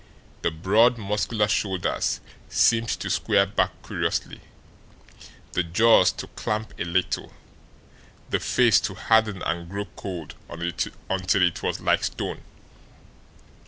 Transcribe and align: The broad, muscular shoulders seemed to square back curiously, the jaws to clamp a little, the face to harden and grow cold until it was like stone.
The 0.41 0.49
broad, 0.49 0.97
muscular 0.97 1.47
shoulders 1.47 2.21
seemed 2.49 2.89
to 2.89 3.07
square 3.11 3.45
back 3.45 3.69
curiously, 3.85 4.41
the 5.53 5.61
jaws 5.61 6.11
to 6.13 6.25
clamp 6.25 6.73
a 6.79 6.85
little, 6.85 7.31
the 8.31 8.39
face 8.39 8.79
to 8.81 8.95
harden 8.95 9.43
and 9.43 9.69
grow 9.69 9.85
cold 9.95 10.33
until 10.49 11.43
it 11.43 11.61
was 11.61 11.81
like 11.81 12.03
stone. 12.03 12.41